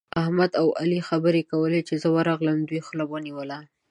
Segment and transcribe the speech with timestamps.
[0.21, 3.59] احمد او علي خبرې کولې؛ چې زه ورغلم، دوی خوله ونيوله.